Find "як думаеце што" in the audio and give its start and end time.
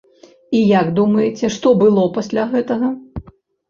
0.79-1.77